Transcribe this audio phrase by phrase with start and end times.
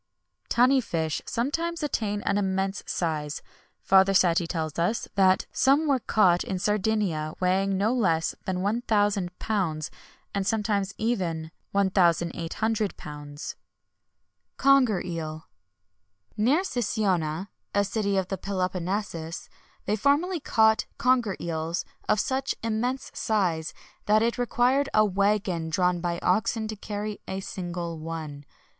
[0.49, 3.43] [XXI 111] Tunny fish sometimes attain an immense size.
[3.83, 9.29] Father Cetti tells us, that some were caught in Sardinia weighing no less than 1,000
[9.37, 9.91] lbs.,
[10.33, 13.55] and sometimes even 1,800 lbs.[XXI 112]
[14.57, 15.43] CONGER EEL.
[16.35, 19.51] Near Sicyona, a city of the Peloponnesus,[XXI 113]
[19.85, 23.75] they formerly caught conger eels of such immense size,
[24.07, 28.45] that it required a waggon drawn by oxen to carry a single one.